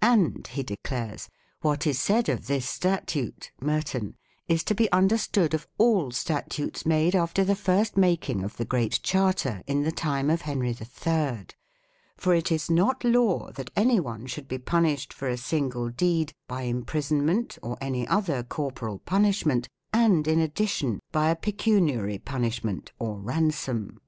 3 0.00 0.10
"And," 0.10 0.46
he 0.46 0.62
declares, 0.62 1.28
"what 1.60 1.88
is 1.88 1.98
said 1.98 2.28
of 2.28 2.46
this 2.46 2.68
statute 2.68 3.50
[Merton] 3.60 4.14
is 4.46 4.62
to 4.62 4.76
be 4.76 4.88
understood 4.92 5.54
of 5.54 5.66
all 5.76 6.12
statutes 6.12 6.86
made 6.86 7.16
after 7.16 7.42
the 7.42 7.56
first 7.56 7.96
making 7.96 8.44
of 8.44 8.56
the 8.58 8.64
Great 8.64 9.00
Charter 9.02 9.64
in 9.66 9.82
the 9.82 9.90
time 9.90 10.30
of 10.30 10.42
Henry 10.42 10.68
III, 10.68 11.46
for 12.16 12.32
it 12.32 12.52
is 12.52 12.70
not 12.70 13.02
law 13.02 13.50
that 13.54 13.72
anyone 13.74 14.26
should 14.26 14.46
be 14.46 14.56
punished 14.56 15.12
for 15.12 15.26
a 15.26 15.36
single 15.36 15.88
deed 15.90 16.32
by 16.46 16.62
imprisonment 16.62 17.58
or 17.60 17.76
any 17.80 18.06
other 18.06 18.44
corporal 18.44 19.00
punishment, 19.00 19.66
and 19.92 20.28
in 20.28 20.38
addition 20.38 21.00
by 21.10 21.28
a 21.28 21.34
pecuniary 21.34 22.18
punishment 22.18 22.92
or 23.00 23.18
ransom." 23.18 23.98